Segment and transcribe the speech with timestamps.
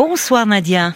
[0.00, 0.92] Bonsoir Nadia.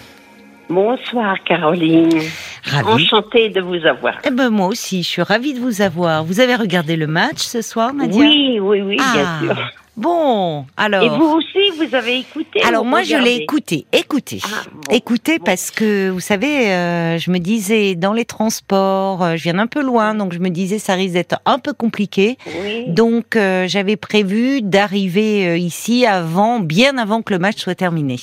[0.69, 2.21] Bonsoir Caroline.
[2.65, 2.87] Ravie.
[3.05, 4.19] Enchantée de vous avoir.
[4.27, 6.23] Eh ben moi aussi, je suis ravie de vous avoir.
[6.23, 8.21] Vous avez regardé le match ce soir, Nadia?
[8.21, 9.71] Oui, oui, oui, Ah, bien sûr.
[9.97, 11.03] Bon, alors.
[11.03, 15.45] Et vous aussi, vous avez écouté Alors moi je l'ai écouté, écoutez, Ah, bon, bon.
[15.47, 19.67] parce que vous savez, euh, je me disais dans les transports, euh, je viens d'un
[19.67, 22.37] peu loin, donc je me disais ça risque d'être un peu compliqué.
[22.63, 22.85] Oui.
[22.89, 28.17] Donc euh, j'avais prévu d'arriver ici avant, bien avant que le match soit terminé.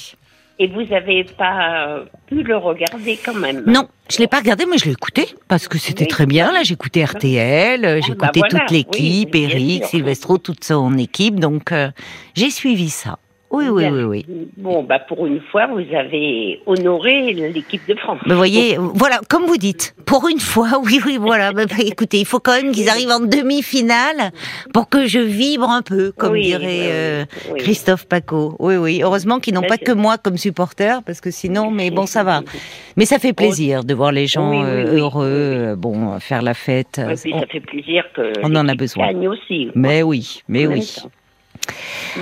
[0.59, 4.65] Et vous n'avez pas euh, pu le regarder quand même Non, je l'ai pas regardé,
[4.65, 6.07] mais je l'ai écouté parce que c'était Oui.
[6.07, 6.51] très bien.
[6.51, 9.85] Là, j'écouté RTL, j'ai Ah, bah écouté voilà, toute l'équipe, oui, Eric.
[9.85, 11.39] Silvestro, toute son équipe.
[11.39, 11.91] Donc euh,
[12.33, 13.19] j'ai suivi ça.
[13.57, 14.25] Oui, oui, oui, oui.
[14.57, 18.19] Bon, bah pour une fois, vous avez honoré l'équipe de France.
[18.27, 21.51] Mais voyez, voilà, comme vous dites, pour une fois, oui, oui, voilà.
[21.53, 24.31] Bah, bah, écoutez, il faut quand même qu'ils arrivent en demi-finale
[24.73, 27.59] pour que je vibre un peu, comme Oui, dirait euh, oui.
[27.59, 28.55] Christophe Paco.
[28.59, 29.01] Oui, oui.
[29.03, 32.23] Heureusement qu'ils n'ont Mais pas que moi comme supporter, parce que sinon, mais bon, ça
[32.23, 32.41] va.
[32.97, 36.99] Mais ça fait plaisir de voir les gens euh, heureux, bon, faire la fête.
[36.99, 39.07] Et puis On- ça fait plaisir que on en a besoin.
[39.07, 39.69] gagne aussi.
[39.75, 40.95] Mais oui, mais oui.
[41.01, 41.09] temps.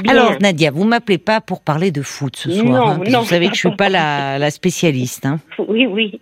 [0.02, 0.12] Bien.
[0.12, 3.14] Alors Nadia, vous m'appelez pas pour parler de foot ce soir, Non, hein, parce que
[3.14, 3.20] non.
[3.22, 5.26] vous savez que je suis pas la, la spécialiste.
[5.26, 5.40] Hein.
[5.68, 6.20] Oui, oui.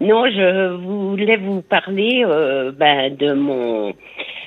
[0.00, 3.92] Non, je voulais vous parler euh, ben, de mon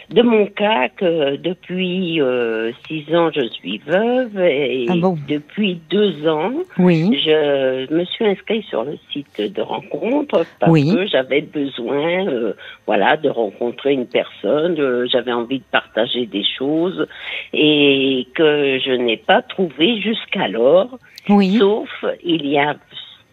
[0.09, 5.79] de mon cas que depuis euh, six ans je suis veuve et Ah bon depuis
[5.89, 7.19] deux ans Oui.
[7.25, 10.91] je me suis inscrite sur le site de rencontre parce Oui.
[10.93, 12.53] que j'avais besoin euh,
[12.85, 17.07] voilà de rencontrer une personne euh, j'avais envie de partager des choses
[17.53, 20.97] et que je n'ai pas trouvé jusqu'alors
[21.29, 21.57] Oui.
[21.57, 21.89] Sauf,
[22.23, 22.75] il y a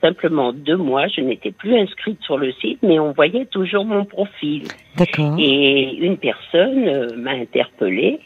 [0.00, 4.04] simplement deux mois, je n'étais plus inscrite sur le site, mais on voyait toujours mon
[4.04, 4.64] profil.
[4.96, 5.36] D'accord.
[5.38, 8.20] Et une personne euh, m'a interpellée,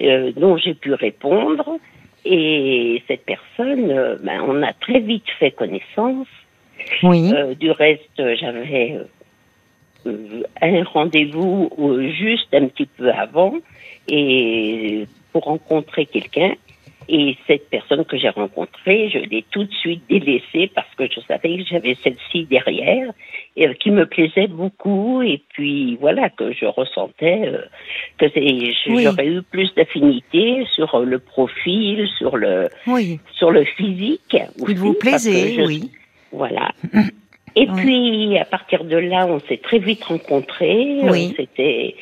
[0.00, 1.78] euh, dont j'ai pu répondre.
[2.24, 6.26] Et cette personne, euh, ben, on a très vite fait connaissance.
[7.02, 7.32] Oui.
[7.58, 8.98] Du reste, j'avais
[10.62, 11.70] un rendez-vous
[12.10, 13.54] juste un petit peu avant
[14.08, 16.52] et pour rencontrer quelqu'un.
[17.08, 21.20] Et cette personne que j'ai rencontrée, je l'ai tout de suite délaissée parce que je
[21.20, 23.12] savais que j'avais celle-ci derrière
[23.56, 27.62] et euh, qui me plaisait beaucoup et puis voilà que je ressentais euh,
[28.18, 28.26] que
[28.90, 29.04] Oui.
[29.04, 33.20] j'aurais eu plus d'affinité sur euh, le profil, sur le Oui.
[33.34, 34.36] sur le physique.
[34.60, 35.90] Aussi, vous plaisez, je oui.
[36.32, 36.72] voilà.
[37.56, 37.82] Et Oui.
[37.82, 40.98] puis, à partir de là, on s'est très vite rencontrés.
[41.04, 41.32] Oui.
[41.36, 41.94] C'était,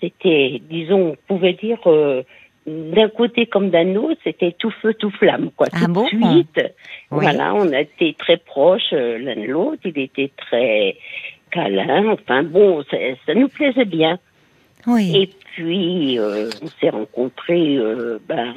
[0.00, 2.22] c'était, disons, on pouvait dire, euh,
[2.66, 5.66] d'un côté comme d'un autre, c'était tout feu, tout flamme, quoi.
[5.72, 6.04] Ah tout bon?
[6.04, 6.56] de suite.
[6.56, 6.70] Oui.
[7.10, 9.82] Voilà, on a été très proches euh, l'un de l'autre.
[9.84, 10.96] Il était très
[11.50, 12.08] câlin.
[12.08, 14.18] Enfin, bon, ça, ça nous plaisait bien.
[14.86, 15.12] Oui.
[15.14, 18.54] Et puis, euh, on s'est rencontrés, euh, ben,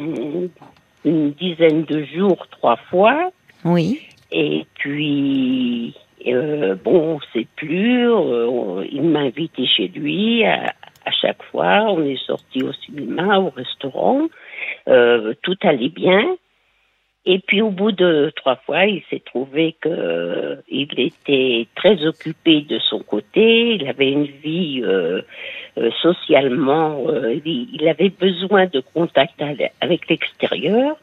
[1.06, 3.32] une dizaine de jours, trois fois.
[3.66, 4.02] Oui.
[4.32, 5.94] Et puis,
[6.28, 8.10] euh, bon, on sait plus.
[8.10, 10.74] euh, il m'a invité chez lui à,
[11.08, 11.86] à chaque fois.
[11.90, 14.28] On est sorti au cinéma, au restaurant.
[14.88, 16.36] Euh, tout allait bien.
[17.30, 22.06] Et puis, au bout de trois fois, il s'est trouvé que euh, il était très
[22.06, 23.76] occupé de son côté.
[23.76, 25.22] Il avait une vie euh,
[25.78, 27.04] euh, socialement.
[27.46, 29.42] il il avait besoin de contact
[29.82, 30.96] avec l'extérieur.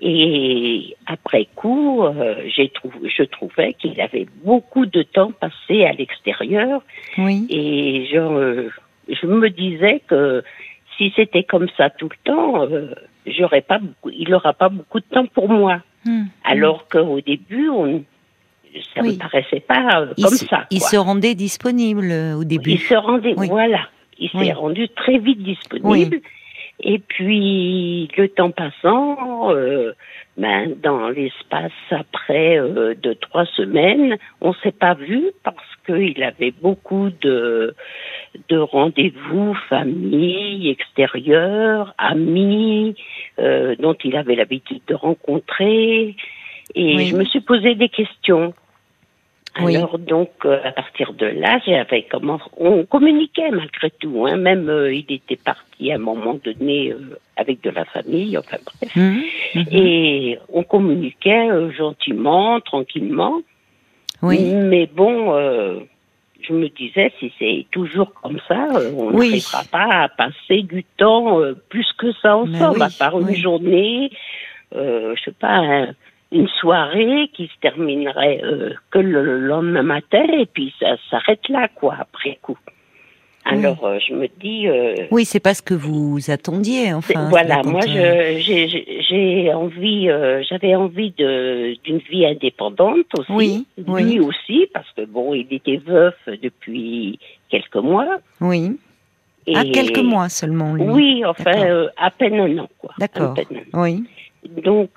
[0.00, 2.72] Et après coup, euh, j'ai
[3.16, 6.82] je trouvais qu'il avait beaucoup de temps passé à l'extérieur
[7.18, 7.46] Oui.
[7.50, 8.68] et je, euh,
[9.10, 10.42] je me disais que
[10.96, 12.94] si c'était comme ça tout le temps, euh,
[13.26, 15.80] j'aurais pas beaucoup, il n'aura pas beaucoup de temps pour moi.
[16.04, 16.24] Hmm.
[16.44, 18.04] Alors qu'au début, on,
[18.94, 19.14] ça Oui.
[19.14, 20.66] me paraissait pas euh, Il, comme se, ça.
[20.70, 22.72] il se rendait disponible euh, au début.
[22.72, 23.48] Il se rendait, Oui.
[23.48, 23.88] voilà,
[24.18, 24.52] il s'est Oui.
[24.52, 26.20] rendu très vite disponible.
[26.82, 29.50] Et puis, le temps passant,
[30.36, 36.52] ben, dans l'espace après euh, de trois semaines, on s'est pas vu parce qu'il avait
[36.52, 37.74] beaucoup de,
[38.48, 42.94] de rendez-vous, famille, extérieur, amis,
[43.38, 46.16] euh, dont il avait l'habitude de rencontrer.
[46.74, 47.06] Et Oui.
[47.06, 48.54] je me suis posé des questions.
[49.60, 49.76] Oui.
[49.76, 54.26] Alors donc euh, à partir de là, j'avais comment on communiquait malgré tout.
[54.26, 58.38] Hein, même euh, il était parti à un moment donné euh, avec de la famille,
[58.38, 58.94] enfin bref.
[58.94, 59.20] Hmm.
[59.56, 59.64] Mhm.
[59.72, 63.40] Et on communiquait euh, gentiment, tranquillement.
[64.22, 64.38] Oui.
[64.52, 65.80] Mais bon, euh,
[66.42, 69.28] je me disais si c'est toujours comme ça, euh, on Oui.
[69.30, 73.34] n'arrivera pas à passer du temps euh, plus que ça ensemble, oui, à part une
[73.34, 74.10] journée,
[74.76, 75.56] euh, je sais pas.
[75.56, 75.88] un-
[76.32, 81.68] une soirée qui se terminerait euh, que le lendemain matin et puis ça s'arrête là
[81.74, 82.58] quoi après coup.
[83.44, 84.68] Alors euh, je me dis.
[84.68, 87.28] Euh, oui, c'est pas ce que vous attendiez, enfin.
[87.30, 93.66] Voilà, moi j'ai envie, euh, j'avais envie d'une vie indépendante aussi.
[93.86, 97.18] Oui, Lui aussi, parce que bon, il était veuf depuis
[97.48, 98.18] quelques mois.
[98.40, 98.78] Oui.
[99.46, 99.56] Et...
[99.56, 100.84] À quelques mois seulement, lui.
[100.84, 102.92] Oui, enfin, à peine un an, quoi.
[102.98, 103.34] D'accord.
[103.72, 104.04] Oui.
[104.62, 104.90] Donc,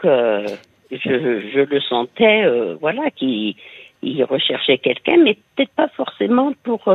[0.98, 2.44] je, je, le sentais,
[2.80, 3.56] voilà, qu'il
[4.24, 6.88] recherchait quelqu'un, mais peut-être pas forcément pour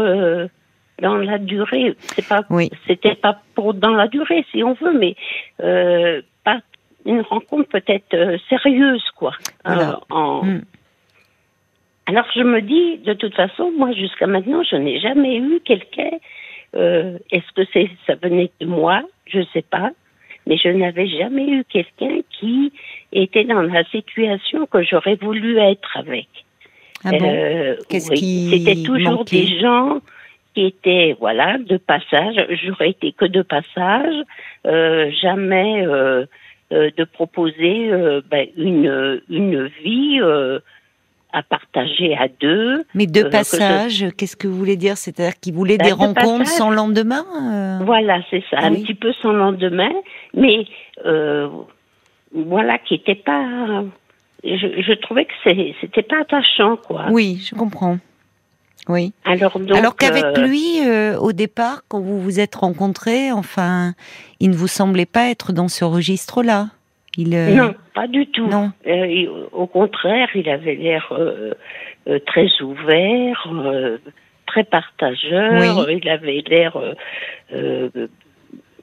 [1.01, 1.95] dans la durée.
[1.99, 2.43] C'est pas,
[2.87, 5.15] c'était pas pour dans la durée, si on veut, mais
[5.63, 6.61] euh, pas
[7.07, 9.33] une rencontre peut-être euh, sérieuse, quoi.
[9.67, 10.45] Euh, en...
[10.45, 10.63] Hmm.
[12.07, 16.11] Alors je me dis, de toute façon, moi jusqu'à maintenant, je n'ai jamais eu quelqu'un.
[16.75, 19.03] Est-ce que c'est, ça venait de moi?
[19.27, 19.91] Je sais pas,
[20.47, 22.73] mais je n'avais jamais eu quelqu'un qui
[23.13, 26.29] était dans la situation que j'aurais voulu être avec.
[27.05, 30.01] Ah bon Qu'est-ce qui C'était toujours des gens
[30.61, 32.37] était voilà de passage.
[32.65, 34.15] J'aurais été que de passage,
[34.67, 36.27] euh, jamais euh,
[36.73, 37.91] euh, de proposer
[38.31, 40.21] ben, une une vie
[41.33, 42.85] à partager à deux.
[42.95, 44.97] Mais de passage, qu'est-ce que vous voulez dire?
[44.97, 47.25] C'est-à-dire qu'il voulait ben, des rencontres sans lendemain
[47.85, 49.93] Voilà, c'est ça, un petit peu sans lendemain,
[50.35, 50.65] mais
[52.35, 53.85] voilà, qui n'était pas.
[54.45, 55.33] Je, je, trouvais que
[55.81, 57.07] c'était pas attachant, quoi.
[57.11, 57.99] Oui, je comprends.
[58.89, 59.13] Oui.
[59.25, 63.93] Alors, Alors qu'avec euh, lui, euh, au départ, quand vous vous êtes rencontrés, enfin,
[64.41, 66.69] il ne vous semblait pas être dans ce registre-là.
[67.17, 68.47] Il, euh, Non, pas du tout.
[68.47, 68.71] Non.
[69.53, 71.13] au contraire, il avait l'air
[72.27, 73.49] très ouvert,
[74.47, 75.91] très partageur.
[75.91, 76.79] Il avait l'air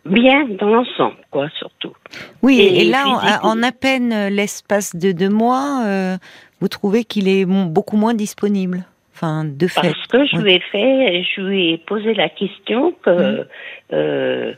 [0.06, 1.94] bien dans l'ensemble, quoi, surtout.
[2.42, 6.18] Oui, et, là, en, à peine l'espace de deux mois,
[6.62, 8.86] vous trouvez qu'il est beaucoup moins disponible
[9.22, 9.82] de fait.
[9.82, 13.46] Parce que je lui ai fait, je lui ai posé la question que mmh.
[13.94, 14.54] euh,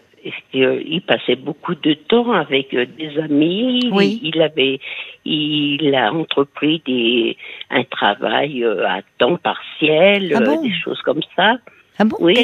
[0.54, 3.90] il passait beaucoup de temps avec euh, des amis?
[3.92, 4.20] Oui.
[4.24, 4.80] Il, avait,
[5.26, 7.38] il a entrepris des,
[7.70, 11.58] un travail euh, à temps partiel, ah des choses comme ça.
[12.00, 12.18] Ah bon?
[12.20, 12.36] Oui,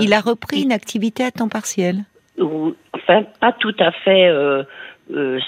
[0.00, 2.04] Il a repris une activité à temps partiel?
[2.92, 4.30] Enfin, pas tout à fait.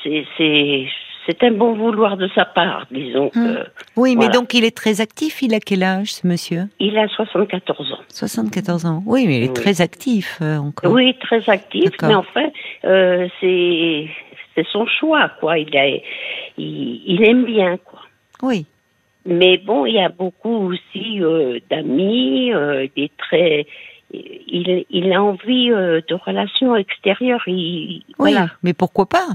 [0.03, 0.87] c'est
[1.27, 3.31] c'est un bon vouloir de sa part, disons.
[3.35, 3.65] Hum.
[3.97, 5.43] oui, mais donc il est très actif.
[5.43, 6.63] Il a quel âge, ce monsieur?
[6.79, 7.99] Il a 74 ans.
[8.09, 9.03] 74 ans.
[9.07, 10.93] Oui, mais il est très actif euh, encore.
[10.93, 11.91] Oui, très actif.
[12.03, 12.49] Mais enfin,
[12.85, 14.09] euh, c'est
[14.55, 15.59] c'est son choix, quoi.
[15.59, 15.87] Il, a,
[16.59, 18.01] il, aime bien, quoi.
[18.43, 18.67] Oui.
[19.27, 22.53] Mais bon, il y a beaucoup aussi euh, d'amis,
[22.97, 23.67] des très.
[24.13, 27.43] Il, il a envie de relations extérieures.
[27.47, 28.05] oui,
[28.63, 29.27] mais pourquoi pas?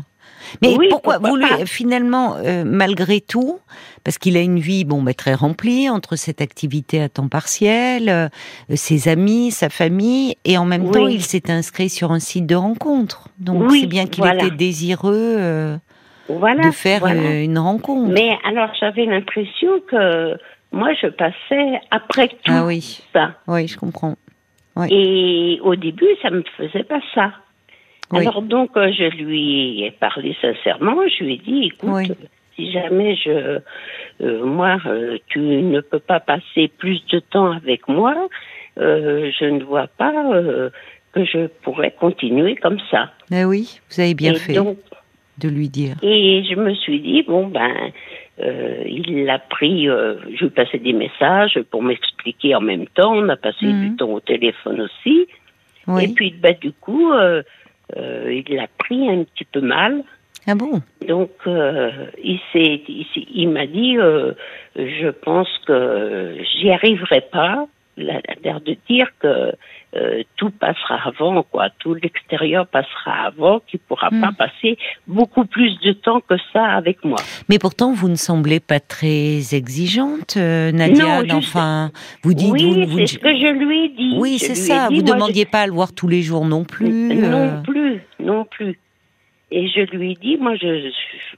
[0.62, 3.60] Mais pourquoi, vous lui, finalement, euh, malgré tout,
[4.04, 8.10] parce qu'il a une vie bon, bah, très remplie entre cette activité à temps partiel,
[8.10, 8.28] euh,
[8.74, 12.56] ses amis, sa famille, et en même temps, il s'est inscrit sur un site de
[12.56, 13.30] rencontre.
[13.40, 15.78] Donc c'est bien qu'il était désireux euh,
[16.30, 18.12] de faire une rencontre.
[18.12, 20.38] Mais alors j'avais l'impression que
[20.72, 23.02] moi je passais après tout ah oui.
[23.14, 23.36] ça.
[23.48, 24.16] Oui, je comprends.
[24.90, 27.32] Et au début, ça me faisait pas ça.
[28.12, 30.96] Alors donc, euh, je lui ai parlé sincèrement.
[31.08, 32.12] Je lui ai dit, écoute,
[32.56, 33.60] si jamais je,
[34.22, 38.16] euh, moi, euh, tu ne peux pas passer plus de temps avec moi,
[38.78, 40.14] je ne vois pas
[41.14, 43.12] que je pourrais continuer comme ça.
[43.32, 44.58] Mais oui, vous avez bien fait
[45.38, 45.96] de lui dire.
[46.02, 47.92] Et je me suis dit, bon ben,
[48.38, 53.14] il a pris, je lui passais des messages pour m'expliquer en même temps.
[53.14, 53.96] On a passé du mhm.
[53.96, 55.28] temps au téléphone aussi.
[56.02, 57.14] Et puis, ben, du coup,
[57.96, 60.04] euh, il l'a pris un petit peu mal.
[60.48, 60.82] Ah bon?
[61.08, 61.92] Donc, euh,
[62.24, 62.82] il s'est,
[63.34, 64.34] il, m'a dit, euh,
[64.76, 67.68] je pense que j'y arriverai pas.
[67.98, 69.54] L'air de dire que
[69.96, 71.70] euh, tout passera avant, quoi.
[71.80, 74.36] Tout l'extérieur passera avant, qu'il pourra pas hmm.
[74.36, 77.18] passer beaucoup plus de temps que ça avec moi.
[77.50, 81.24] Mais pourtant, vous ne semblez pas très exigeante, Nadia.
[81.24, 81.92] Non, enfin,
[82.24, 82.52] vous dites.
[82.52, 84.16] Oui, c'est ce que je lui ai dit.
[84.18, 84.88] Oui, c'est ça.
[84.90, 87.16] vous ne demandiez pas à le voir tous les jours non plus.
[87.16, 88.80] Non plus, non plus.
[89.52, 90.90] Et je lui ai dit, moi, je,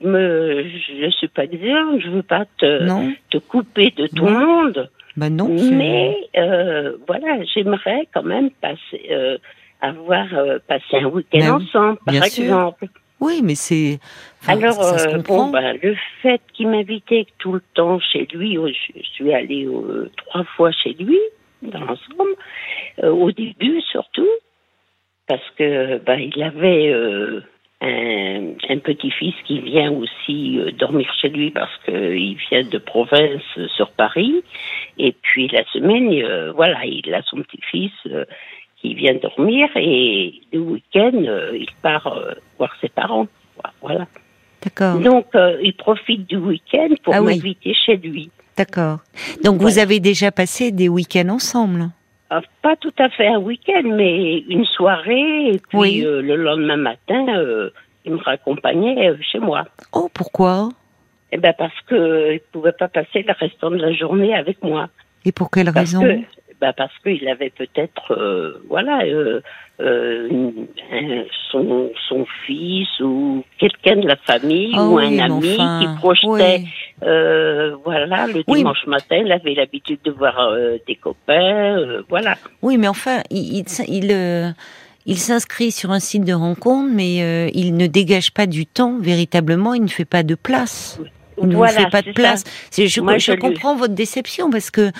[0.01, 4.39] je me, je suis pas exigeante, je veux pas te, te couper de tout le
[4.45, 4.89] monde.
[5.17, 5.47] Ben non.
[5.49, 9.39] Mais euh, voilà, j'aimerais quand même passer, euh,
[9.81, 12.85] avoir euh, passé un week-end ben ensemble, par exemple.
[13.19, 13.99] Oui, mais c'est.
[14.47, 14.77] Alors,
[15.27, 19.67] bon, ben, le fait qu'il m'invitait tout le temps chez lui, oh, je, suis allée
[20.17, 21.17] trois fois chez lui,
[21.63, 22.35] dans l'ensemble,
[23.01, 24.29] au début surtout,
[25.25, 26.93] parce que ben, il avait
[27.81, 33.43] un, un petit-fils qui vient aussi euh, dormir chez lui parce qu'il vient de province
[33.75, 34.43] sur Paris.
[34.97, 38.25] Et puis la semaine, euh, voilà, il a son petit-fils euh,
[38.81, 41.11] qui vient dormir et le week-end,
[41.53, 42.15] il part
[42.59, 43.27] voir ses parents.
[43.81, 44.05] Voilà.
[44.63, 44.99] D'accord.
[44.99, 45.25] Donc,
[45.63, 48.29] il profite du week-end pour ah m'inviter chez lui.
[48.55, 48.99] D'accord.
[49.43, 51.89] Donc, vous avez déjà passé des week-ends ensemble?
[52.29, 57.25] Ah, Pas tout à fait un week-end, mais une soirée, et puis le lendemain matin,
[58.05, 59.65] il me raccompagnait chez moi.
[59.93, 60.69] Oh, pourquoi?
[61.31, 64.87] Eh ben parce qu'il ne pouvait pas passer le restant de la journée avec moi.
[65.25, 66.01] Et pour quelle raison?
[66.59, 69.41] bah parce qu'il avait peut-être, euh, voilà, euh,
[69.79, 70.53] euh,
[71.51, 76.63] son, son fils ou quelqu'un de la famille ah ou un ami qui projetait,
[77.01, 80.35] voilà, le dimanche matin, il avait l'habitude de voir
[80.87, 82.35] des copains, voilà.
[82.61, 84.55] Oui, mais enfin, il, il,
[85.05, 89.73] il s'inscrit sur un site de rencontre, mais il ne dégage pas du temps véritablement,
[89.73, 90.99] il ne fait pas de place.
[91.41, 92.43] Il ne vous fait pas de place.
[92.75, 94.91] Je, je, comprends votre déception parce que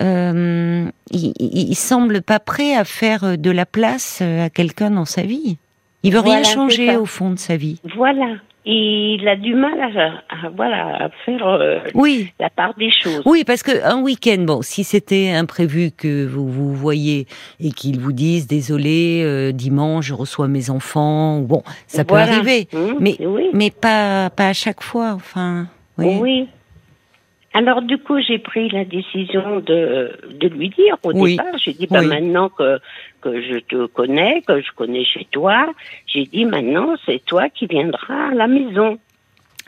[0.00, 5.04] euh, il, il, semble pas prêt à faire de la place euh, à quelqu'un dans
[5.04, 5.58] sa vie.
[6.02, 7.80] Il veut rien changer au fond de sa vie.
[7.96, 12.32] Voilà il a du mal à, voilà, à faire euh, oui.
[12.38, 13.22] la part des choses.
[13.24, 17.26] Oui, parce que un week-end, bon, si c'était imprévu que vous vous voyez
[17.60, 22.68] et qu'ils vous disent désolé, euh, dimanche je reçois mes enfants, bon, ça peut arriver,
[22.72, 23.16] mmh, mais
[23.52, 25.66] mais pas pas à chaque fois, enfin.
[25.98, 26.48] Oui.
[27.54, 31.86] Alors du coup, j'ai pris la décision de, de lui dire au départ, j'ai dit,
[31.86, 32.78] bah, maintenant que,
[33.20, 35.72] que je te connais, que je connais chez toi,
[36.06, 38.98] j'ai dit, maintenant, c'est toi qui viendras à la maison.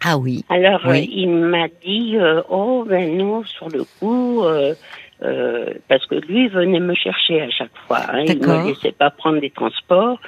[0.03, 0.45] Ah oui.
[0.49, 4.75] Alors, euh, il m'a dit, euh, oh ben non, sur le coup, euh,
[5.23, 8.01] euh, parce que lui venait me chercher à chaque fois.
[8.09, 8.25] Hein.
[8.27, 10.19] Il me laissait pas prendre des transports.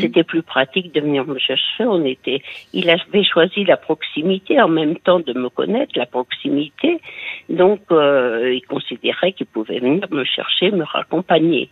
[0.00, 1.84] C'était plus pratique de venir me chercher.
[1.84, 7.00] On était, il avait choisi la proximité en même temps de me connaître, la proximité.
[7.48, 11.70] Donc, euh, il considérait qu'il pouvait venir me chercher, me raccompagner.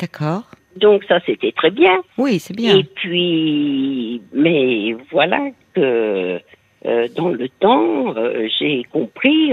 [0.00, 0.44] D'accord.
[0.76, 2.00] Donc ça, c'était très bien.
[2.16, 2.76] Oui, c'est bien.
[2.78, 6.40] Et puis, mais voilà que
[6.86, 8.14] euh, dans le temps,
[8.58, 9.52] j'ai compris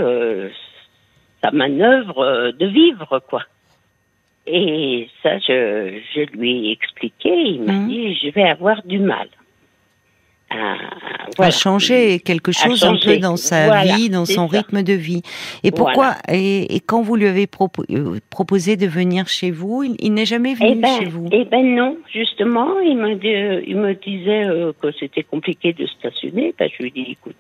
[1.44, 3.44] sa manœuvre euh, de vivre, quoi.
[4.48, 7.30] Et ça, je, je lui ai expliqué.
[7.30, 7.88] Il m'a mmh.
[7.88, 9.28] dit, je vais avoir du mal.
[11.38, 15.22] À, changer quelque chose un peu dans sa vie, dans son rythme de vie.
[15.64, 17.48] Et pourquoi et, quand vous lui avez
[17.90, 21.30] euh, proposé de venir chez vous, il, n'est jamais venu eh ben, chez vous?
[21.32, 23.12] Eh ben non, justement, il me,
[23.66, 26.54] il me disait euh, que c'était compliqué de stationner.
[26.60, 27.38] Ben, je lui ai dit, écoute,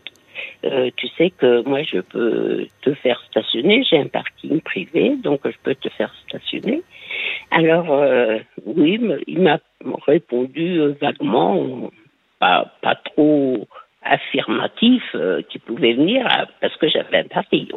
[0.63, 5.41] euh, tu sais que moi je peux te faire stationner, j'ai un parking privé, donc
[5.45, 6.83] je peux te faire stationner.
[7.49, 9.59] Alors euh, oui, il m'a
[10.05, 11.89] répondu euh, vaguement,
[12.39, 13.67] pas, pas trop
[14.03, 15.03] affirmatif
[15.49, 16.27] qu'il pouvait venir
[16.59, 17.67] parce que j'avais un parking.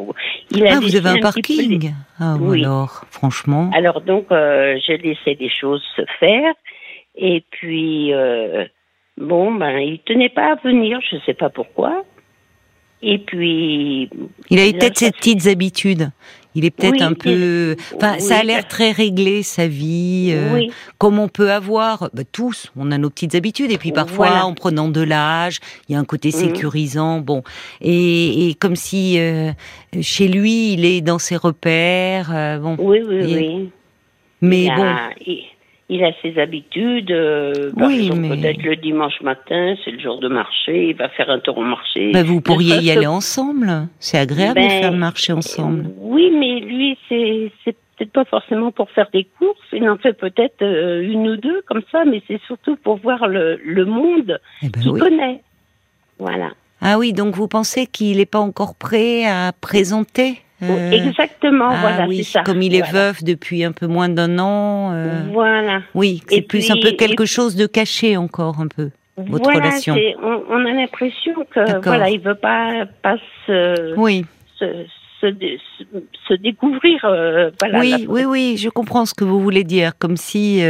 [0.51, 1.93] Il ah, vous avez un, parking?
[2.19, 2.65] Ah oui.
[2.65, 3.71] alors, franchement?
[3.75, 6.55] Alors donc, j'ai laissé les choses se faire
[7.17, 8.13] et puis
[9.19, 12.05] bon, ben il tenait pas à venir, je sais pas pourquoi.
[13.03, 14.09] Et puis.
[14.51, 16.11] Il a peut-être ses petites habitudes.
[16.57, 17.75] Il est peut-être un peu.
[17.97, 22.11] Enfin, ça a l'air très réglé sa vie, euh, comme on peut avoir.
[22.15, 23.73] Bah, tous, on a nos petites habitudes.
[23.73, 25.59] Et puis parfois, en prenant de l'âge,
[25.89, 26.33] il y a un côté mm.
[26.33, 27.19] sécurisant.
[27.19, 27.43] Bon,
[27.81, 29.51] et, et comme si euh,
[30.01, 32.31] chez lui, il est dans ses repères.
[32.33, 32.77] Euh, bon.
[32.79, 33.71] Oui, oui, oui.
[34.41, 34.95] Mais bon
[35.89, 37.11] il a ses habitudes.
[37.11, 41.39] Euh, oui, peut-être le dimanche matin, c'est le jour de marché, il va faire un
[41.39, 42.13] tour au marché.
[42.13, 43.89] Ben, vous pourriez y aller ensemble.
[43.99, 45.91] C'est agréable de ben, faire le marché ensemble.
[45.99, 49.59] Oui, mais lui, c'est peut-être pas forcément pour faire des courses.
[49.73, 53.29] Il en fait peut-être euh, une ou deux comme ça, mais c'est surtout pour voir
[53.29, 55.43] le, le monde eh ben qu'il connaît.
[56.19, 56.51] Voilà.
[56.81, 61.79] Ah oui, donc vous pensez qu'il n'est pas encore prêt à présenter euh, Exactement, ah
[61.81, 62.43] voilà, oui, ça.
[62.43, 64.93] Comme il est veuf depuis un peu moins d'un an.
[64.93, 65.83] Euh, voilà.
[65.95, 68.91] Oui, c'est plus un peu quelque chose de caché encore un peu.
[69.17, 69.97] Votre voilà, relation.
[70.23, 73.17] On, on, a l'impression que voilà, il veut pas pas
[73.47, 74.25] se, oui.
[74.59, 74.85] se,
[75.21, 75.29] se,
[76.29, 77.05] se découvrir.
[77.05, 80.63] Euh, voilà, oui, oui, oui, je comprends ce que vous voulez dire, comme si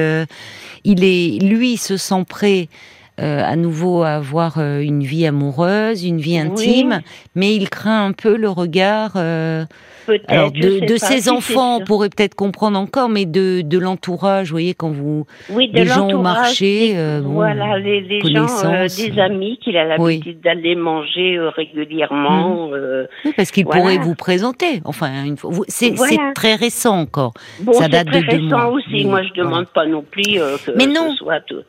[0.84, 6.18] il est, lui, se sent prêt euh, à nouveau avoir euh, une vie amoureuse, une
[6.18, 7.00] vie intime,
[7.34, 9.64] mais il craint un peu le regard euh,
[10.08, 11.78] de, ses enfants.
[11.80, 15.86] On pourrait peut-être comprendre encore, mais de, de l'entourage, vous voyez, quand vous oui, les
[15.86, 18.46] gens au marché, voilà, les, les gens,
[18.84, 22.68] des amis qu'il a l'habitude d'aller manger régulièrement.
[22.68, 23.06] Mmh.
[23.26, 24.80] oui, parce qu'il pourrait vous présenter.
[24.84, 25.94] Enfin, une fois, c'est
[26.34, 27.32] très récent encore.
[27.72, 29.04] Ça date très de deux récent aussi.
[29.04, 31.12] Moi, je demande pas non plus que mais non.
[31.12, 31.62] ce soit tout.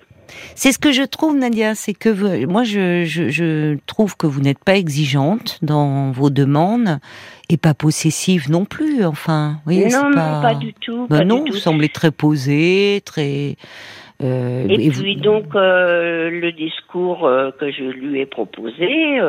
[0.55, 4.63] C'est ce que je trouve, Nadia, c'est que moi, je, je, trouve que vous n'êtes
[4.63, 6.99] pas exigeante dans vos demandes
[7.49, 9.05] et pas possessive non plus.
[9.05, 10.41] Enfin, oui, non, pas...
[10.41, 11.07] pas du tout.
[11.09, 13.55] Ben non, vous semblez très posée, très.
[14.23, 19.19] Euh, et, puis donc euh, le discours euh, que je lui ai proposé,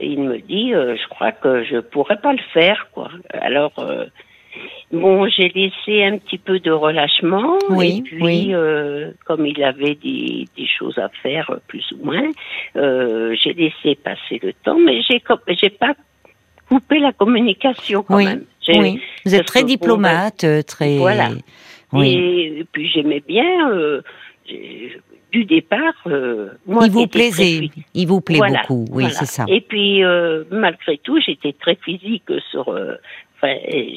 [0.00, 3.10] il me dit, je crois que je pourrais pas le faire, quoi.
[3.32, 3.72] Alors
[4.92, 7.58] Bon, j'ai laissé un petit peu de relâchement.
[7.68, 12.28] Oui, et puis, euh, comme il avait des, des, choses à faire, plus ou moins,
[12.76, 15.22] euh, j'ai laissé passer le temps, mais j'ai
[15.60, 15.94] j'ai pas
[16.68, 18.44] coupé la communication quand même.
[18.68, 20.98] Oui, vous êtes très diplomate, euh, très.
[20.98, 21.30] Voilà.
[21.92, 22.14] Oui.
[22.14, 23.70] Et, puis j'aimais bien.
[23.70, 24.02] Euh,
[25.30, 29.44] du départ, euh, moi, il vous plaisait, il vous plaît beaucoup, oui, c'est ça.
[29.48, 32.94] Et puis, euh, malgré tout, j'étais très physique sur euh,
[33.40, 33.54] Enfin,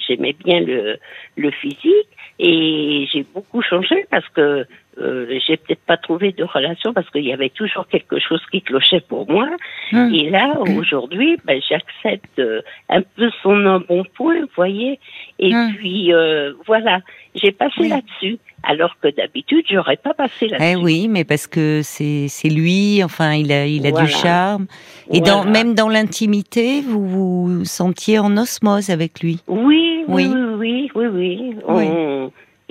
[0.08, 0.98] j'aimais bien le,
[1.36, 2.08] le physique
[2.38, 4.66] et j'ai beaucoup changé parce que
[5.02, 8.62] euh, j'ai peut-être pas trouvé de relation parce qu'il y avait toujours quelque chose qui
[8.62, 9.50] clochait pour moi.
[9.94, 10.14] Hum.
[10.14, 15.00] Et là, aujourd'hui, ben, j'accepte euh, un peu son bon point, vous voyez.
[15.40, 15.74] Et hum.
[15.76, 17.00] puis euh, voilà,
[17.36, 18.38] j'ai passé là-dessus.
[18.64, 20.74] Alors que d'habitude, j'aurais pas passé là-dessus.
[20.74, 23.04] Eh oui, mais parce que c'est c'est lui.
[23.04, 24.68] Enfin, il a il a du charme.
[25.12, 29.40] Et dans même dans l'intimité, vous vous sentiez en osmose avec lui.
[29.48, 31.56] Oui, oui, oui, oui, oui.
[31.68, 31.88] oui.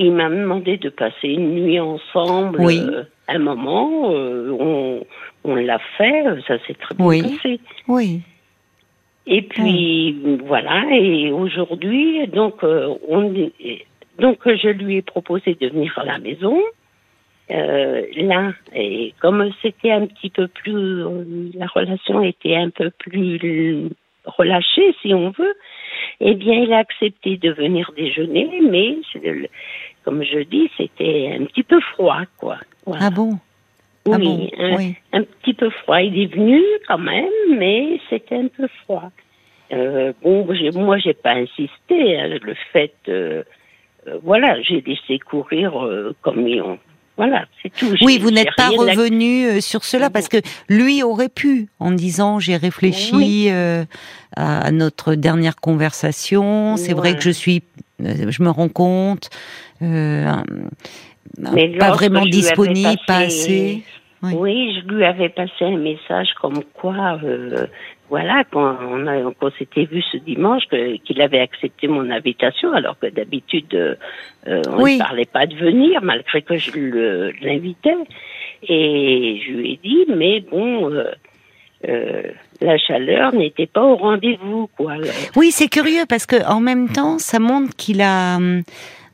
[0.01, 2.59] Il m'a demandé de passer une nuit ensemble.
[2.61, 2.81] Oui.
[2.81, 5.05] Euh, un moment, euh, on,
[5.45, 7.23] on l'a fait, ça s'est très bien oui.
[7.23, 7.61] passé.
[7.87, 8.21] Oui.
[9.27, 10.17] Et puis
[10.47, 13.31] voilà, et aujourd'hui, donc euh, on
[14.19, 16.59] donc je lui ai proposé de venir à la maison.
[17.51, 21.05] Euh, là, et comme c'était un petit peu plus,
[21.55, 23.91] la relation était un peu plus
[24.25, 25.55] relâchée, si on veut,
[26.21, 28.97] eh bien, il a accepté de venir déjeuner, mais
[30.05, 32.59] comme je dis, c'était un petit peu froid, quoi.
[32.99, 33.39] Ah bon?
[34.07, 34.49] Oui, ah bon?
[35.13, 36.01] un, un, petit peu froid.
[36.01, 37.27] Il est venu quand même,
[37.57, 39.11] mais c'était un peu froid.
[39.73, 42.19] Euh, bon, moi, j'ai pas insisté.
[42.19, 43.43] Hein, le fait, euh,
[44.09, 46.79] euh, voilà, j'ai laissé courir euh, comme ils ont.
[47.17, 47.95] Voilà, c'est tout.
[48.01, 50.39] Oui, vous n'êtes pas revenu sur cela parce que
[50.71, 53.51] lui aurait pu, en disant j'ai réfléchi
[54.37, 56.79] à notre dernière conversation.
[56.79, 57.63] C'est vrai que je suis,
[58.29, 59.31] je me rends compte,
[59.83, 60.25] euh,
[61.79, 63.83] pas vraiment disponible, pas assez.
[64.23, 64.35] Oui.
[64.37, 64.81] oui.
[64.81, 67.67] je lui avais passé un message comme quoi euh,
[68.11, 70.65] voilà, quand on, a, s'était vu ce dimanche,
[71.05, 73.95] qu'il avait accepté mon invitation, alors que d'habitude, euh,
[74.67, 76.73] on ne parlait pas de venir, malgré que je
[77.45, 77.95] l'invitais.
[78.65, 81.13] Et je lui ai dit, mais bon, euh,
[81.89, 82.23] euh,
[82.61, 84.95] la chaleur n'était pas au rendez-vous, quoi.
[85.37, 88.63] Oui, c'est curieux parce que en même temps, ça montre qu'il a hum,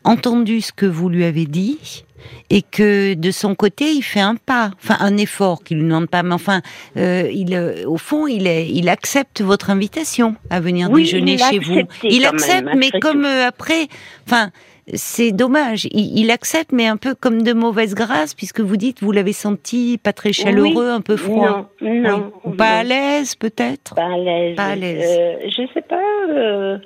[0.04, 2.04] entendu ce que vous lui avez dit
[2.50, 6.08] et que de son côté, il fait un pas, enfin un effort qu'il ne demande
[6.08, 6.60] pas, mais enfin,
[6.96, 11.58] euh, il, euh, au fond, il, est, il accepte votre invitation à venir déjeuner chez
[11.58, 11.80] vous.
[12.02, 13.88] Il accepte, mais comme euh, après,
[14.26, 14.50] enfin,
[14.94, 15.88] c'est dommage.
[15.92, 19.98] Il, accepte, mais un peu comme de mauvaise grâce, puisque vous dites, vous l'avez senti
[19.98, 21.70] pas très chaleureux, un peu froid.
[21.80, 22.52] Non, non.
[22.56, 23.94] Pas à l'aise, peut-être?
[23.94, 24.56] Pas à l'aise.
[24.56, 25.40] Pas à l'aise.
[25.44, 26.78] je sais pas,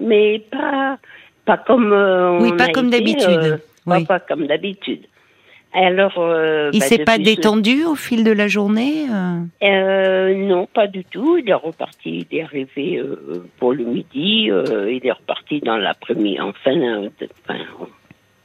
[0.00, 0.98] mais pas,
[1.44, 1.92] pas comme.
[2.40, 3.60] oui, pas comme d'habitude
[4.06, 5.06] pas comme d'habitude.
[5.72, 9.40] Alors, euh, il bah, s'est pas détendu au fil de la journée euh?
[9.62, 11.36] Euh, Non, pas du tout.
[11.36, 12.26] Il est reparti.
[12.30, 13.02] Il est arrivé
[13.58, 14.50] pour le midi.
[14.50, 16.74] il est reparti dans l'après-midi, en fin,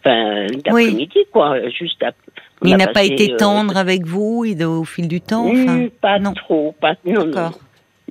[0.04, 1.68] d'après-midi, quoi.
[1.70, 2.32] Juste après.
[2.64, 5.48] Il n'a pas été tendre avec vous au fil du temps.
[5.48, 7.52] Enfin, pas trop, pas non, non.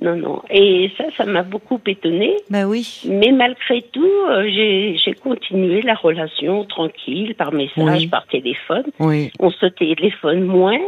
[0.01, 0.41] Non, non.
[0.49, 2.35] Et ça, ça m'a beaucoup étonnée.
[2.49, 3.01] Ben oui.
[3.05, 8.83] Mais malgré tout, euh, j'ai continué la relation tranquille, par message, par téléphone.
[8.99, 9.31] Oui.
[9.39, 10.81] On se téléphone moins.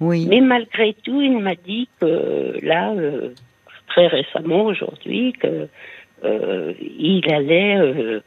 [0.00, 0.26] Oui.
[0.28, 3.30] Mais malgré tout, il m'a dit que là, euh,
[3.88, 5.68] très récemment, aujourd'hui, que
[6.24, 8.20] euh, il allait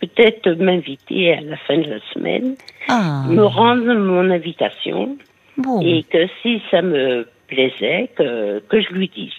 [0.00, 2.54] peut-être m'inviter à la fin de la semaine,
[2.88, 3.24] ah.
[3.28, 5.16] me rendre mon invitation.
[5.56, 5.80] Bon.
[5.80, 9.32] Et que si ça me plaisait, que, que je lui dise.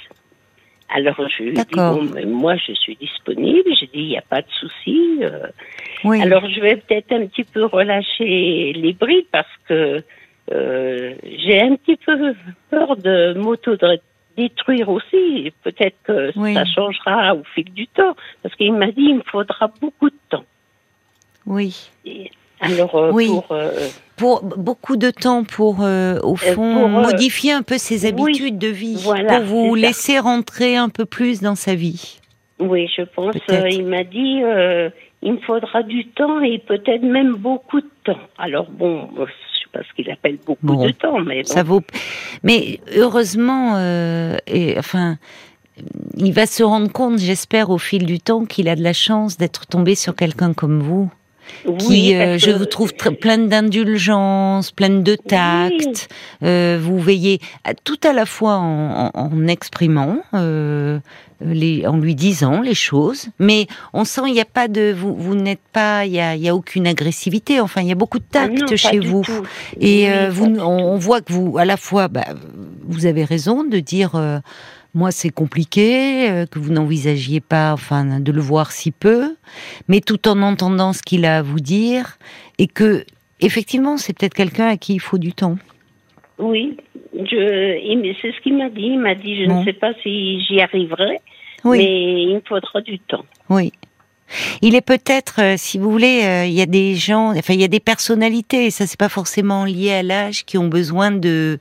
[0.94, 4.22] Alors je lui ai dit, bon, moi je suis disponible, j'ai dit, il n'y a
[4.22, 5.20] pas de souci.
[5.22, 5.48] Euh.
[6.22, 10.04] Alors je vais peut-être un petit peu relâcher les brides parce que
[10.52, 12.34] euh, j'ai un petit peu
[12.70, 15.54] peur de m'auto-détruire aussi.
[15.64, 19.72] Peut-être que ça changera au fil du temps parce qu'il m'a dit, il me faudra
[19.80, 20.46] beaucoup de temps.
[21.46, 21.92] Oui.
[22.62, 23.28] Alors, euh, oui.
[23.28, 23.72] pour, euh,
[24.16, 29.04] pour, beaucoup de temps pour, euh, au fond, modifier un peu ses habitudes de vie,
[29.04, 32.20] pour vous laisser rentrer un peu plus dans sa vie.
[32.60, 33.36] Oui, je pense.
[33.50, 34.42] il m'a dit,
[35.24, 38.20] il me faudra du temps et peut-être même beaucoup de temps.
[38.38, 39.10] Alors bon,
[39.72, 41.20] parce qu'il appelle beaucoup de temps.
[41.22, 41.82] Mais ça vaut.
[42.44, 45.18] Mais heureusement, euh, et, enfin,
[46.18, 49.38] il va se rendre compte, j'espère, au fil du temps, qu'il a de la chance
[49.38, 51.12] d'être tombé sur quelqu'un comme vous
[51.78, 56.10] qui, euh, je vous trouve pleine d'indulgence, pleine de tact.
[56.44, 57.40] Euh, vous veillez
[57.84, 61.00] tout à la fois en, exprimant, euh,
[61.42, 65.16] les, en lui disant les choses, mais on sent il n'y a pas de, vous,
[65.16, 67.60] vous n'êtes pas, il y a, y a, aucune agressivité.
[67.60, 69.24] Enfin, il y a beaucoup de ah tact chez vous,
[69.80, 72.26] et vous, on, voit que vous, à la fois, bah,
[72.88, 74.12] vous avez raison de dire
[74.94, 79.36] moi c'est compliqué, euh, que vous n'envisagiez pas, enfin, de le voir si peu,
[79.88, 82.18] mais tout en entendant ce qu'il a à vous dire,
[82.58, 83.06] et que
[83.40, 85.58] effectivement c'est peut-être quelqu'un à qui il faut du temps.
[86.38, 86.76] Oui,
[87.14, 88.82] je, c'est ce qu'il m'a dit.
[88.82, 91.20] Il m'a dit, je ne sais pas si j'y arriverai,
[91.64, 93.26] mais il me faudra du temps.
[93.50, 93.72] Oui.
[94.62, 97.62] Il est peut-être, euh, si vous voulez, euh, il y a des gens, enfin il
[97.62, 101.12] y a des personnalités, et ça c'est pas forcément lié à l'âge, qui ont besoin
[101.12, 101.60] de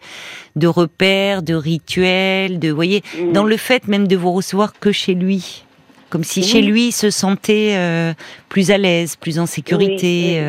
[0.56, 3.32] de repères, de rituels, de, voyez, mm.
[3.32, 5.64] dans le fait même de vous recevoir que chez lui,
[6.08, 8.12] comme si chez lui il se sentait euh,
[8.48, 10.42] plus à l'aise, plus en sécurité.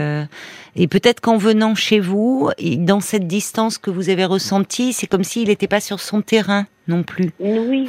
[0.76, 5.24] et peut-être qu'en venant chez vous, dans cette distance que vous avez ressentie, c'est comme
[5.24, 7.32] s'il n'était pas sur son terrain non plus.
[7.40, 7.88] Oui,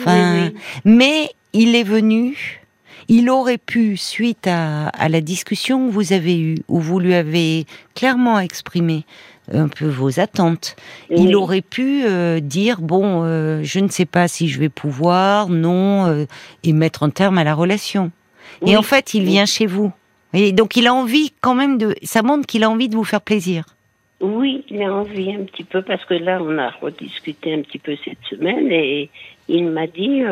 [0.84, 2.62] Mais il est venu
[3.08, 7.66] il aurait pu, suite à, la discussion que vous avez eue, où vous lui avez
[7.94, 9.04] clairement exprimé
[9.52, 10.76] un peu vos attentes,
[11.10, 15.48] il aurait pu euh, dire bon, euh, je ne sais pas si je vais pouvoir,
[15.48, 16.26] non, euh,
[16.62, 18.12] et mettre un terme à la relation.
[18.64, 19.92] Et en fait, il vient chez vous.
[20.34, 21.94] Et donc, il a envie quand même de.
[22.02, 23.64] Ça montre qu'il a envie de vous faire plaisir.
[24.20, 27.78] Oui, il a envie un petit peu parce que là, on a rediscuté un petit
[27.78, 29.10] peu cette semaine et
[29.48, 30.22] il m'a dit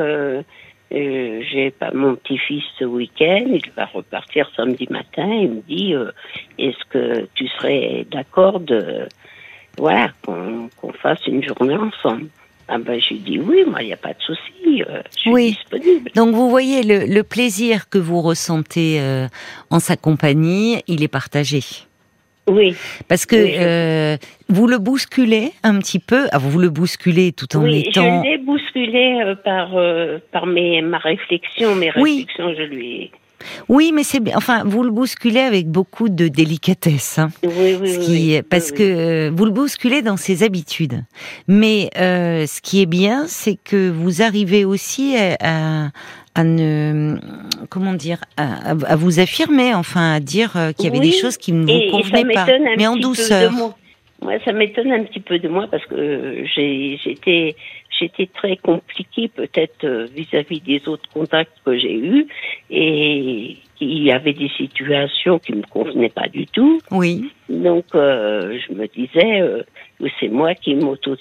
[0.93, 5.29] euh, j'ai pas mon petit-fils ce week-end, il va repartir samedi matin.
[5.29, 6.11] Il me dit euh,
[6.59, 9.09] Est-ce que tu serais d'accord de
[9.79, 12.27] voilà qu'on fasse une journée ensemble?
[12.69, 15.31] Ah ben, je dis oui, moi, il n'y a pas de souci, euh, je suis
[15.33, 15.51] oui.
[15.51, 16.11] disponible.
[16.15, 19.01] Donc, vous voyez, le, le plaisir que vous ressentez
[19.71, 21.61] en sa compagnie, il est partagé.
[22.51, 22.75] Oui.
[23.09, 24.17] Parce que euh,
[24.49, 26.27] vous le bousculez un petit peu.
[26.33, 28.23] Ah, vous le bousculez tout en oui, étant.
[28.23, 32.53] je l'ai bousculé euh, par euh, par mes ma réflexion, mes réflexions.
[32.57, 33.11] Je lui.
[33.71, 34.35] Oui, mais c'est bien.
[34.37, 37.19] Enfin, vous le bousculez avec beaucoup de délicatesse.
[37.19, 37.31] Hein.
[37.43, 41.05] oui, oui, oui, Parce que vous le bousculez dans ses habitudes.
[41.49, 45.91] Mais ce qui est bien, c'est que vous arrivez aussi à, à
[46.39, 47.17] ne
[47.69, 51.53] comment dire à, vous affirmer enfin à dire euh, qu'il y avait des choses qui
[51.53, 52.47] ne vous convenaient pas.
[52.77, 53.53] mais en douceur.
[53.53, 53.75] moi.
[54.45, 57.57] Ça m'étonne un petit peu de moi parce que j'étais
[57.99, 62.27] j'étais très compliquée peut-être euh, vis-à-vis des autres contacts que j'ai eus
[62.71, 66.81] et il y avait des situations qui me convenaient pas du tout.
[66.91, 67.31] Oui.
[67.49, 69.65] Donc euh, je me disais
[69.99, 71.17] que c'est moi qui m'auto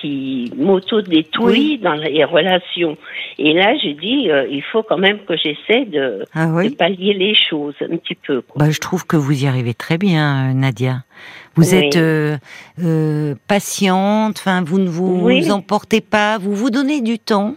[0.00, 2.96] qui m'auto-détruit dans les relations.
[3.38, 7.34] Et là, je dis, euh, il faut quand même que j'essaie de, ah pallier les
[7.34, 8.42] choses un petit peu.
[8.56, 11.04] Bah, je trouve que vous y arrivez très bien, euh, Nadia.
[11.54, 17.54] Vous êtes euh, patiente, enfin, vous ne vous, emportez pas, vous vous donnez du temps.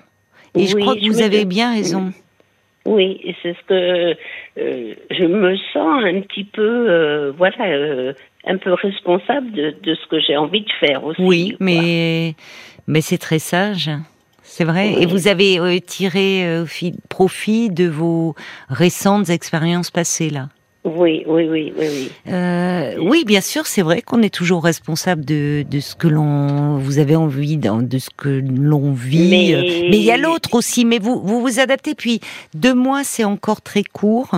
[0.55, 2.13] Et je crois que vous avez bien raison.
[2.89, 4.17] Oui, et c'est ce que
[4.57, 8.13] je me sens un petit peu, voilà,
[8.45, 11.21] un peu responsable de, de ce que j'ai envie de faire aussi.
[11.21, 12.33] Oui, mais,
[12.87, 13.91] mais c'est très sage.
[14.41, 14.93] C'est vrai.
[14.99, 16.65] Et vous avez euh, tiré euh,
[17.07, 18.33] profit de vos
[18.69, 20.49] récentes expériences passées là?
[20.85, 22.11] Oui, oui, oui, oui, oui.
[22.31, 26.77] Euh, oui, bien sûr, c'est vrai qu'on est toujours responsable de, de ce que l'on,
[26.77, 29.29] vous avez envie, de ce que l'on vit.
[29.29, 29.87] Mais...
[29.89, 30.85] mais il y a l'autre aussi.
[30.85, 31.95] Mais vous, vous vous adaptez.
[31.95, 32.21] Puis
[32.53, 34.31] deux mois, c'est encore très court.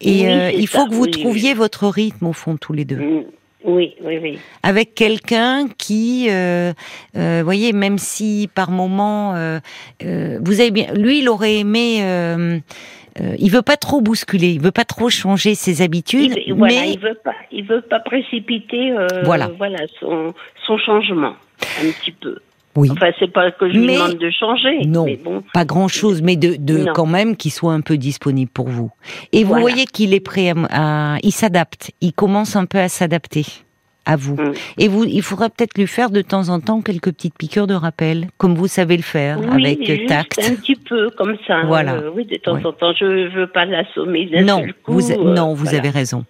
[0.00, 2.96] Et euh, il faut que vous trouviez votre rythme au fond tous les deux.
[2.96, 3.24] Mm.
[3.64, 4.38] Oui, oui, oui.
[4.62, 6.72] Avec quelqu'un qui, euh,
[7.16, 9.58] euh, voyez, même si par moment, euh
[10.40, 12.00] vous avez bien, lui, il aurait aimé.
[13.20, 16.74] Euh, il veut pas trop bousculer, il veut pas trop changer ses habitudes, il, voilà,
[16.74, 18.92] mais il veut pas, il veut pas précipiter,
[19.24, 20.34] voilà, voilà son,
[20.66, 21.34] son changement
[21.80, 22.38] un petit peu.
[22.76, 22.90] Oui.
[22.90, 24.84] Enfin, c'est pas que je lui demande de changer.
[24.86, 25.06] Non,
[25.54, 28.90] pas grand-chose, mais de, de quand même qu'il soit un peu disponible pour vous.
[29.32, 33.46] Et vous voyez qu'il est prêt à, il s'adapte, il commence un peu à s'adapter
[34.06, 34.36] à vous.
[34.36, 34.52] Mm.
[34.78, 37.74] Et vous, il faudra peut-être lui faire de temps en temps quelques petites piqûres de
[37.74, 40.40] rappel, comme vous savez le faire, oui, avec juste tact.
[40.42, 41.62] Un petit peu comme ça.
[41.66, 41.94] Voilà.
[41.94, 42.92] Euh, oui, de temps en temps.
[42.98, 46.24] Je veux pas l'assommer d'un non, seul coup, Vous, euh, non, vous avez raison.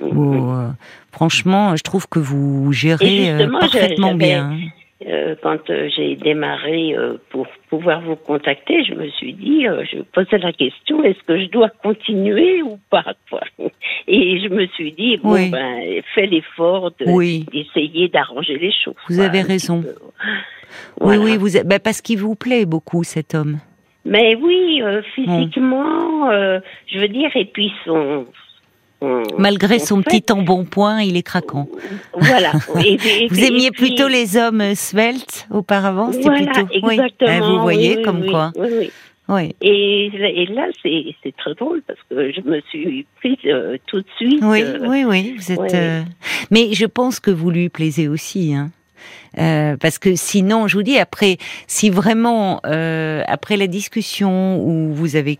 [0.00, 0.60] Mm, vous, mm.
[0.60, 0.68] euh,
[1.10, 4.58] franchement, je trouve que vous gérez parfaitement bien.
[5.06, 10.02] Euh, quand euh, j'ai démarré euh, pour pouvoir vous contacter, je me suis dit, je
[10.02, 13.04] posais la question, est-ce que je dois continuer ou pas
[14.08, 18.94] Et je me suis dit, bon, ben, fais l'effort d'essayer d'arranger les choses.
[19.08, 19.82] Vous avez raison.
[21.00, 23.58] Oui, oui, vous, ben, parce qu'il vous plaît beaucoup, cet homme.
[24.04, 24.82] Mais oui,
[25.14, 28.26] physiquement, je veux dire, et puis son,
[29.38, 31.68] Malgré son petit embonpoint, il est craquant.
[32.14, 32.52] Voilà.
[33.30, 36.10] vous aimiez plutôt les hommes sveltes auparavant?
[36.10, 36.90] Voilà, plutôt...
[36.90, 37.30] exactement.
[37.30, 38.52] Eh, vous voyez, comme quoi.
[39.28, 39.54] Oui.
[39.60, 44.06] Et, et là, c'est très drôle parce que je me suis prise euh, tout de
[44.16, 44.42] suite.
[44.42, 45.36] Oui, euh, oui, oui.
[45.38, 45.74] Vous êtes.
[45.74, 46.02] Euh,
[46.50, 48.54] mais je pense que vous lui plaisez aussi.
[48.54, 48.70] Hein.
[49.80, 55.38] parce que sinon, je vous dis, après, si vraiment, après la discussion où vous avez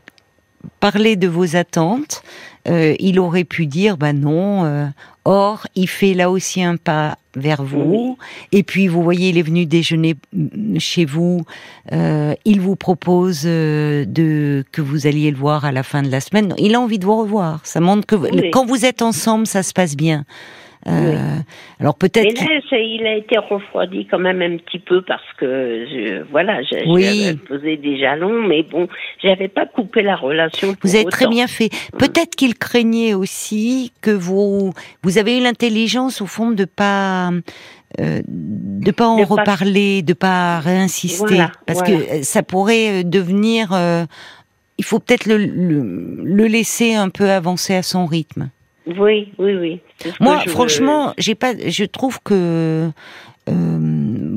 [0.80, 2.22] parlé de vos attentes,
[2.68, 4.64] euh, il aurait pu dire bah non.
[4.64, 4.86] Euh,
[5.24, 8.18] or, il fait là aussi un pas vers vous.
[8.52, 11.44] Et puis, vous voyez, il est venu déjeuner mm, chez vous.
[11.92, 16.20] Euh, il vous propose de que vous alliez le voir à la fin de la
[16.20, 16.54] semaine.
[16.58, 17.60] Il a envie de vous revoir.
[17.64, 20.24] Ça montre que quand vous êtes ensemble, ça se passe bien.
[20.88, 21.38] Euh,
[21.78, 22.44] alors peut-être.
[22.44, 27.34] là, il a été refroidi quand même un petit peu parce que je, voilà, j'avais
[27.36, 28.88] posé des jalons, mais bon,
[29.22, 30.74] j'avais pas coupé la relation.
[30.82, 31.70] vous avez très bien fait.
[31.94, 31.98] Mm.
[31.98, 37.30] Peut-être qu'il craignait aussi que vous vous avez eu l'intelligence au fond de pas
[38.00, 43.72] euh, de pas en reparler, de pas réinsister, parce que ça pourrait devenir.
[43.72, 44.04] Euh,
[44.78, 48.48] il faut peut-être le, le laisser un peu avancer à son rythme.
[48.86, 49.80] Oui, oui, oui.
[50.20, 51.54] Moi, franchement, j'ai pas.
[51.56, 52.90] Je trouve que
[53.48, 53.78] euh,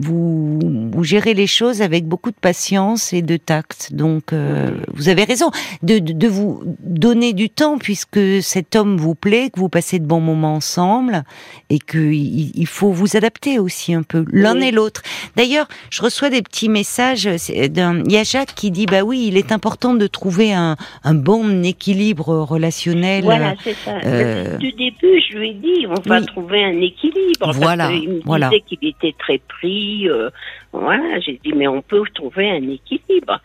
[0.02, 3.94] vous, vous gérez les choses avec beaucoup de patience et de tact.
[3.94, 5.52] Donc, euh, vous avez raison
[5.84, 10.06] de, de, vous donner du temps puisque cet homme vous plaît, que vous passez de
[10.06, 11.24] bons moments ensemble
[11.70, 15.02] et que il, faut vous adapter aussi un peu l'un et l'autre.
[15.36, 17.26] D'ailleurs, je reçois des petits messages
[17.70, 18.04] d'un.
[18.06, 21.14] Il y a Jacques qui dit bah oui, il est important de trouver un, un
[21.14, 23.24] bon équilibre relationnel.
[23.24, 24.00] Voilà, c'est ça.
[24.06, 27.52] Euh, du début, je lui ai dit on va trouver un équilibre.
[27.54, 28.50] Voilà, parce me voilà.
[28.68, 30.10] qu'il était très pris.
[30.10, 30.30] Euh,
[30.72, 33.40] voilà, j'ai dit, mais on peut trouver un équilibre.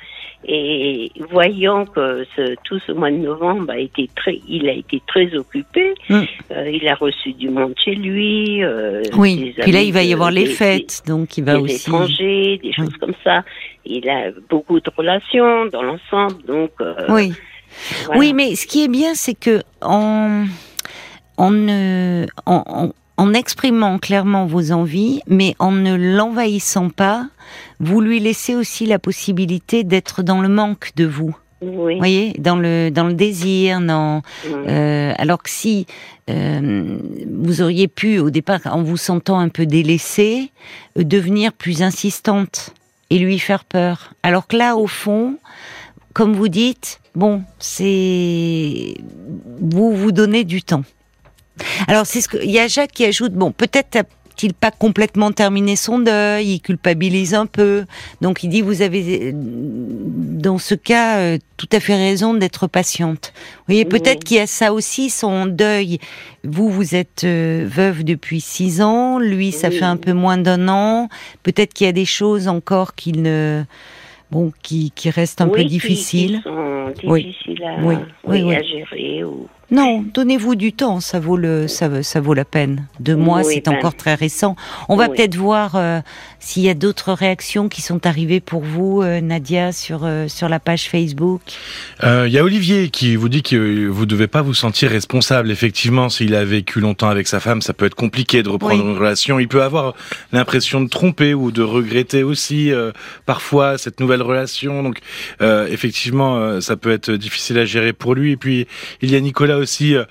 [0.45, 5.03] Et voyant que ce, tout ce mois de novembre a été très, il a été
[5.07, 5.95] très occupé.
[6.09, 6.23] Mm.
[6.53, 8.63] Euh, il a reçu du monde chez lui.
[8.65, 9.55] Euh, oui.
[9.61, 11.89] Puis là, il va y avoir les fêtes, donc il va des aussi.
[11.89, 13.45] étrangers, des choses comme ça.
[13.85, 16.73] Il a beaucoup de relations dans l'ensemble, donc.
[17.09, 17.33] oui.
[18.17, 20.45] Oui, mais ce qui est bien, c'est que en
[21.41, 27.27] en, en, en exprimant clairement vos envies, mais en ne l'envahissant pas,
[27.79, 31.37] vous lui laissez aussi la possibilité d'être dans le manque de vous.
[31.61, 31.99] Oui.
[31.99, 34.23] voyez, dans le dans le désir, non.
[34.47, 35.87] Euh, alors que si
[36.31, 36.97] euh,
[37.31, 40.51] vous auriez pu au départ, en vous sentant un peu délaissée,
[40.99, 42.73] euh, devenir plus insistante
[43.11, 44.15] et lui faire peur.
[44.23, 45.37] Alors que là, au fond,
[46.15, 48.95] comme vous dites, bon, c'est
[49.61, 50.85] vous vous donnez du temps.
[51.89, 54.05] Alors c'est ce que il y a Jacques qui ajoute bon peut-être
[54.41, 57.85] a-t-il pas complètement terminé son deuil, il culpabilise un peu.
[58.21, 63.33] Donc il dit vous avez dans ce cas euh, tout à fait raison d'être patiente.
[63.35, 65.99] Vous voyez peut-être qu'il y a ça aussi son deuil.
[66.45, 70.69] Vous vous êtes euh, veuve depuis six ans, lui ça fait un peu moins d'un
[70.69, 71.09] an.
[71.43, 73.65] Peut-être qu'il y a des choses encore qu'il ne
[74.31, 76.41] bon qui qui restent un peu difficiles.
[76.99, 77.83] Qui sont difficiles à,
[78.27, 78.55] oui.
[78.55, 82.87] à gérer ou non, donnez-vous du temps, ça vaut le, ça, ça vaut la peine.
[82.99, 83.77] Deux mois, c'est ben.
[83.77, 84.57] encore très récent.
[84.89, 86.01] On va peut-être voir euh,
[86.41, 90.49] s'il y a d'autres réactions qui sont arrivées pour vous, euh, Nadia, sur euh, sur
[90.49, 91.41] la page Facebook.
[92.03, 95.51] Il y a Olivier qui vous dit que vous devez pas vous sentir responsable.
[95.51, 98.97] Effectivement, s'il a vécu longtemps avec sa femme, ça peut être compliqué de reprendre une
[98.97, 99.39] relation.
[99.39, 99.95] Il peut avoir
[100.33, 102.73] l'impression de tromper ou de regretter aussi
[103.27, 104.83] parfois cette nouvelle relation.
[104.83, 104.99] Donc,
[105.41, 108.33] effectivement, ça peut être difficile à gérer pour lui.
[108.33, 108.67] Et puis,
[109.03, 110.05] il y a Nicolas aussi euh,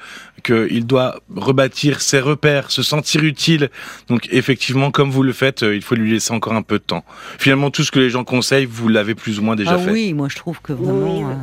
[0.43, 3.69] qu'il doit rebâtir ses repères, se sentir utile.
[4.07, 6.83] Donc effectivement, comme vous le faites, euh, il faut lui laisser encore un peu de
[6.83, 7.03] temps.
[7.37, 9.91] Finalement, tout ce que les gens conseillent, vous l'avez plus ou moins déjà ah fait.
[9.91, 11.29] Oui, moi je trouve que vraiment...
[11.29, 11.33] Euh,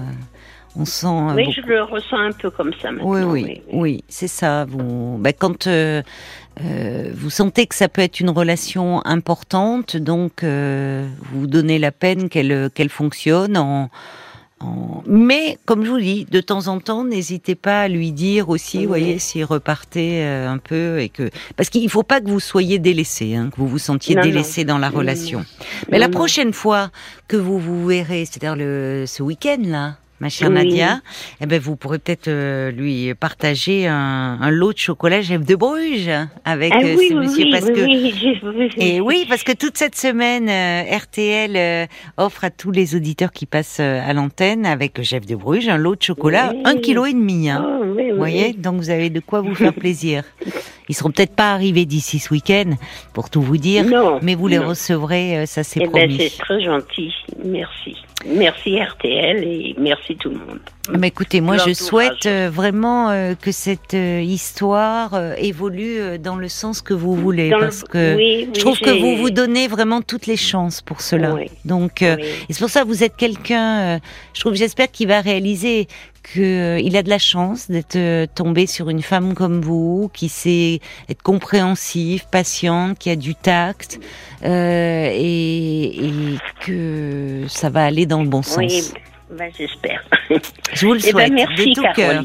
[0.79, 1.07] on sent.
[1.35, 3.11] Oui, je le ressens un peu comme ça maintenant.
[3.11, 4.67] Oui, oui, oui, c'est ça.
[4.67, 11.79] Vous, ben, quand vous sentez que ça peut être une relation importante, donc vous donnez
[11.79, 13.89] la peine qu'elle qu'elle fonctionne en
[15.07, 18.83] mais, comme je vous dis, de temps en temps, n'hésitez pas à lui dire aussi,
[18.83, 22.41] vous voyez, s'il repartait euh, un peu et que parce qu'il faut pas que vous
[22.41, 25.45] soyez délaissé, hein, que vous vous sentiez délaissé dans la relation.
[25.91, 26.91] Mais la prochaine fois
[27.29, 31.01] que vous vous verrez, c'est-à-dire le ce week-end là, ma chère Nadia,
[31.41, 35.55] eh ben vous pourrez peut-être euh, lui partager un, un, lot de chocolat Jeff de
[35.55, 36.11] Bruges
[36.45, 40.97] avec ah euh, ce monsieur parce que et oui parce que toute cette semaine euh,
[40.97, 45.79] RTL offre à tous les auditeurs qui passent à l'antenne avec Jeff de Bruges un
[45.79, 47.51] lot de chocolat un kilo et demi.
[47.51, 47.65] Hein.
[47.67, 50.23] Oh, oui, Vous voyez, donc vous avez de quoi vous faire plaisir.
[50.89, 52.73] Ils seront peut-être pas arrivés d'ici ce week-end,
[53.13, 54.69] pour tout vous dire, Non, mais vous les non.
[54.69, 57.13] recevrez, euh, ça c'est Eh ben, c'est très gentil.
[57.45, 57.97] Merci.
[58.27, 60.61] Merci RTL et merci tout le monde.
[60.93, 66.19] Mais écoutez, moi je souhaite euh, vraiment euh, que cette euh, histoire euh, évolue euh,
[66.19, 69.17] dans le sens que vous voulez, Dans parce que oui, oui, je trouve que vous
[69.17, 71.35] vous donnez vraiment toutes les chances pour cela.
[71.35, 71.51] Oui.
[71.65, 72.17] Donc, euh,
[72.51, 73.97] c'est pour ça que vous êtes quelqu'un.
[73.97, 73.99] euh,
[74.35, 75.89] je trouve, j'espère qu'il va réaliser
[76.35, 80.29] que euh, il a de la chance d'être tombé sur une femme comme vous, qui
[80.29, 84.01] sait être compréhensive, patiente, qui a du tact,
[84.45, 88.93] euh, et, et que ça va aller dans le bon sens.
[89.31, 90.03] Ben, j'espère.
[90.73, 92.23] Je vous le Eh ben, souhaite merci, de tout cœur.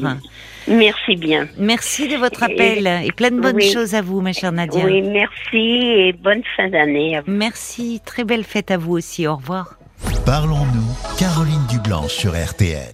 [0.68, 1.48] Merci bien.
[1.58, 3.72] Merci de votre Et- appel et, plein de bonnes oui.
[3.72, 4.84] choses à vous, ma chère Nadia.
[4.84, 7.30] Oui, merci et bonne fin d'année à vous.
[7.32, 9.26] Merci, très belle fête à vous aussi.
[9.26, 9.74] Au revoir.
[10.24, 12.92] Parlons-nous, Caroline Dublanche sur RTL.